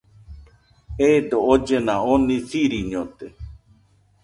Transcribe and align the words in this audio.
Eedo 1.09 1.37
ollena 1.53 1.95
oni 2.13 2.37
siriñote. 2.47 3.27